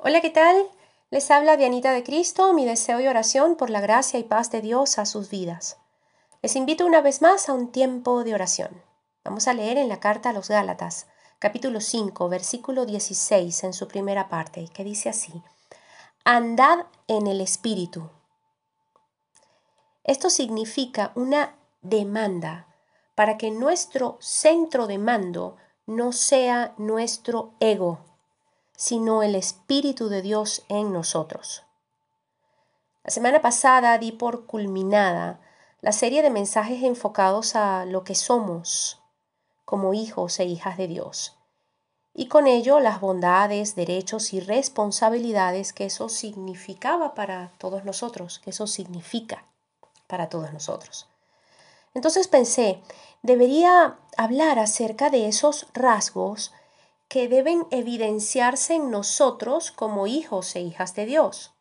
[0.00, 0.70] Hola, ¿qué tal?
[1.10, 4.60] Les habla Dianita de Cristo, mi deseo y oración por la gracia y paz de
[4.60, 5.76] Dios a sus vidas.
[6.40, 8.80] Les invito una vez más a un tiempo de oración.
[9.24, 11.08] Vamos a leer en la carta a los Gálatas,
[11.40, 15.42] capítulo 5, versículo 16 en su primera parte, que dice así,
[16.22, 18.08] Andad en el Espíritu.
[20.04, 22.68] Esto significa una demanda
[23.16, 25.56] para que nuestro centro de mando
[25.86, 28.07] no sea nuestro ego,
[28.78, 31.64] sino el Espíritu de Dios en nosotros.
[33.02, 35.40] La semana pasada di por culminada
[35.80, 39.02] la serie de mensajes enfocados a lo que somos
[39.64, 41.36] como hijos e hijas de Dios,
[42.14, 48.50] y con ello las bondades, derechos y responsabilidades que eso significaba para todos nosotros, que
[48.50, 49.44] eso significa
[50.06, 51.08] para todos nosotros.
[51.94, 52.80] Entonces pensé,
[53.22, 56.52] debería hablar acerca de esos rasgos
[57.08, 61.54] que deben evidenciarse en nosotros como hijos e hijas de Dios.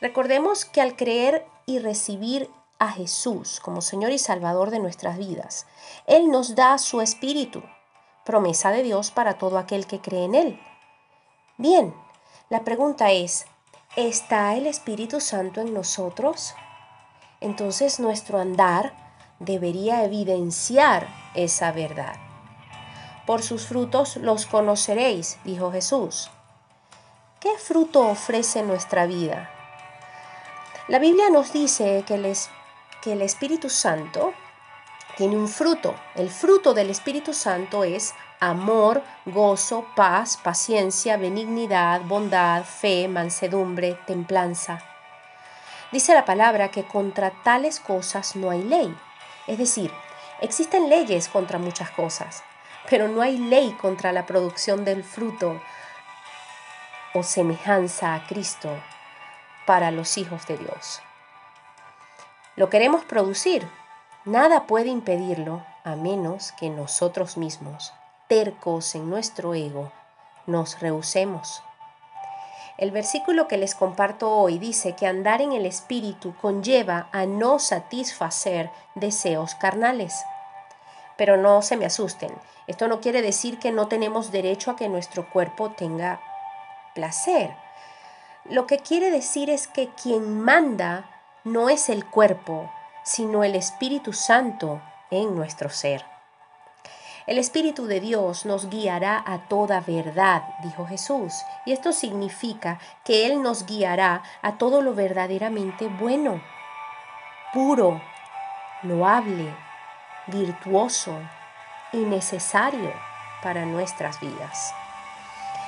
[0.00, 5.66] Recordemos que al creer y recibir a Jesús como Señor y Salvador de nuestras vidas,
[6.06, 7.62] Él nos da su Espíritu,
[8.24, 10.60] promesa de Dios para todo aquel que cree en Él.
[11.56, 11.94] Bien,
[12.50, 13.46] la pregunta es,
[13.96, 16.54] ¿está el Espíritu Santo en nosotros?
[17.40, 18.92] Entonces nuestro andar
[19.40, 22.27] debería evidenciar esa verdad.
[23.28, 26.30] Por sus frutos los conoceréis, dijo Jesús.
[27.40, 29.50] ¿Qué fruto ofrece nuestra vida?
[30.88, 32.34] La Biblia nos dice que el,
[33.02, 34.32] que el Espíritu Santo
[35.18, 35.94] tiene un fruto.
[36.14, 44.78] El fruto del Espíritu Santo es amor, gozo, paz, paciencia, benignidad, bondad, fe, mansedumbre, templanza.
[45.92, 48.96] Dice la palabra que contra tales cosas no hay ley.
[49.46, 49.92] Es decir,
[50.40, 52.42] existen leyes contra muchas cosas,
[52.88, 55.60] pero no hay ley contra la producción del fruto
[57.14, 58.70] o semejanza a Cristo
[59.66, 61.00] para los hijos de Dios.
[62.56, 63.68] Lo queremos producir,
[64.24, 67.92] nada puede impedirlo a menos que nosotros mismos,
[68.26, 69.92] tercos en nuestro ego,
[70.46, 71.62] nos rehusemos.
[72.78, 77.58] El versículo que les comparto hoy dice que andar en el Espíritu conlleva a no
[77.58, 80.14] satisfacer deseos carnales.
[81.18, 82.32] Pero no se me asusten,
[82.66, 86.20] esto no quiere decir que no tenemos derecho a que nuestro cuerpo tenga
[86.94, 87.54] placer.
[88.44, 91.10] Lo que quiere decir es que quien manda
[91.44, 92.70] no es el cuerpo,
[93.02, 94.80] sino el Espíritu Santo
[95.10, 96.04] en nuestro ser.
[97.26, 101.34] El Espíritu de Dios nos guiará a toda verdad, dijo Jesús,
[101.66, 106.40] y esto significa que Él nos guiará a todo lo verdaderamente bueno,
[107.52, 108.00] puro,
[108.82, 109.54] loable,
[110.28, 111.18] virtuoso
[111.92, 112.92] y necesario
[113.42, 114.74] para nuestras vidas.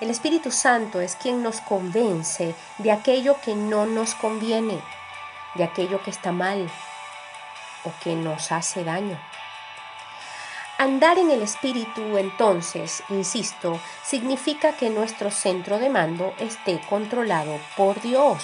[0.00, 4.80] El Espíritu Santo es quien nos convence de aquello que no nos conviene,
[5.54, 6.68] de aquello que está mal
[7.84, 9.18] o que nos hace daño.
[10.78, 18.00] Andar en el Espíritu, entonces, insisto, significa que nuestro centro de mando esté controlado por
[18.00, 18.42] Dios.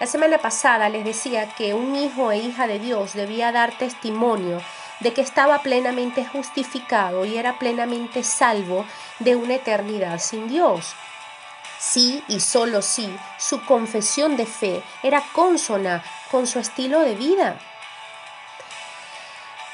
[0.00, 4.62] La semana pasada les decía que un hijo e hija de Dios debía dar testimonio
[5.00, 8.86] de que estaba plenamente justificado y era plenamente salvo
[9.18, 10.94] de una eternidad sin Dios.
[11.80, 17.58] Sí y solo sí, su confesión de fe era consona con su estilo de vida.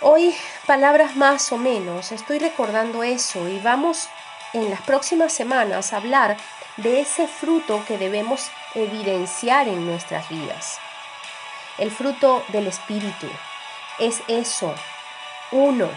[0.00, 0.34] Hoy,
[0.66, 4.08] palabras más o menos, estoy recordando eso y vamos
[4.52, 6.36] en las próximas semanas a hablar
[6.76, 10.78] de ese fruto que debemos evidenciar en nuestras vidas.
[11.78, 13.28] El fruto del Espíritu
[13.98, 14.74] es eso,
[15.52, 15.88] uno.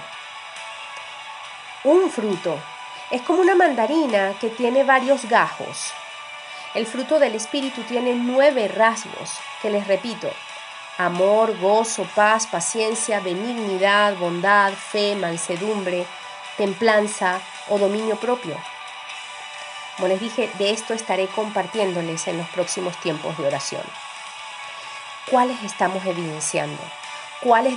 [1.83, 2.57] Un fruto
[3.11, 5.93] es como una mandarina que tiene varios gajos.
[6.73, 9.31] El fruto del Espíritu tiene nueve rasgos,
[9.61, 10.29] que les repito,
[10.97, 16.05] amor, gozo, paz, paciencia, benignidad, bondad, fe, mansedumbre,
[16.57, 17.39] templanza
[17.69, 18.55] o dominio propio.
[19.99, 23.83] Como les dije, de esto estaré compartiéndoles en los próximos tiempos de oración.
[25.29, 26.81] ¿Cuáles estamos evidenciando?
[27.41, 27.75] ¿Cuáles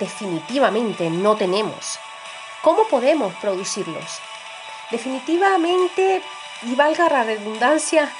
[0.00, 1.98] definitivamente no tenemos?
[2.62, 4.18] ¿Cómo podemos producirlos?
[4.90, 6.22] Definitivamente,
[6.62, 8.10] y valga la redundancia,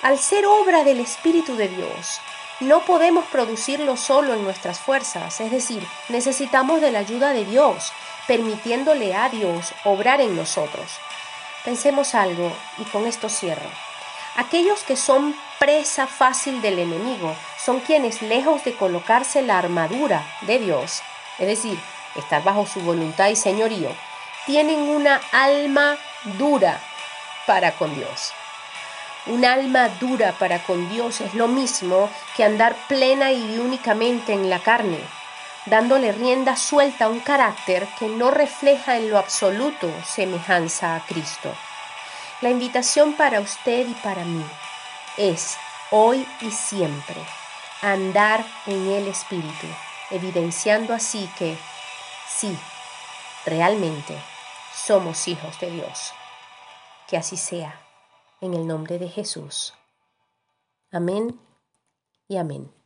[0.00, 2.22] al ser obra del Espíritu de Dios,
[2.60, 7.92] no podemos producirlo solo en nuestras fuerzas, es decir, necesitamos de la ayuda de Dios,
[8.26, 10.98] permitiéndole a Dios obrar en nosotros.
[11.68, 13.68] Pensemos algo y con esto cierro.
[14.36, 20.60] Aquellos que son presa fácil del enemigo son quienes, lejos de colocarse la armadura de
[20.60, 21.02] Dios,
[21.38, 21.78] es decir,
[22.16, 23.90] estar bajo su voluntad y señorío,
[24.46, 25.98] tienen una alma
[26.38, 26.80] dura
[27.46, 28.32] para con Dios.
[29.26, 34.48] Un alma dura para con Dios es lo mismo que andar plena y únicamente en
[34.48, 35.00] la carne,
[35.68, 41.54] dándole rienda suelta a un carácter que no refleja en lo absoluto semejanza a Cristo.
[42.40, 44.44] La invitación para usted y para mí
[45.16, 45.56] es,
[45.90, 47.16] hoy y siempre,
[47.82, 49.66] andar en el Espíritu,
[50.10, 51.56] evidenciando así que,
[52.28, 52.56] sí,
[53.44, 54.16] realmente
[54.74, 56.12] somos hijos de Dios.
[57.08, 57.80] Que así sea
[58.40, 59.74] en el nombre de Jesús.
[60.90, 61.40] Amén
[62.28, 62.77] y amén.